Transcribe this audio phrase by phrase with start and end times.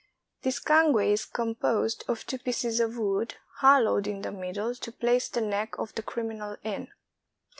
[0.41, 5.29] This cangue is composed of two pieces of wood, hollowed in the middle to place
[5.29, 6.87] the neck of the criminal in.